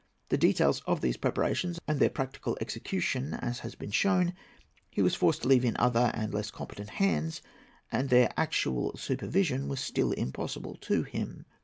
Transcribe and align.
The 0.29 0.37
details 0.39 0.81
of 0.87 1.01
these 1.01 1.15
preparations 1.15 1.79
and 1.87 1.99
their 1.99 2.09
practical 2.09 2.57
execution, 2.59 3.35
as 3.35 3.59
has 3.59 3.75
been 3.75 3.91
shown, 3.91 4.33
he 4.89 5.03
was 5.03 5.13
forced 5.13 5.43
to 5.43 5.47
leave 5.47 5.63
in 5.63 5.75
other 5.77 6.09
and 6.15 6.33
less 6.33 6.49
competent 6.49 6.89
hands, 6.89 7.43
and 7.91 8.09
their 8.09 8.33
actual 8.35 8.97
supervision 8.97 9.67
was 9.67 9.79
still 9.79 10.11
impossible 10.13 10.73
to 10.77 11.03
him. 11.03 11.45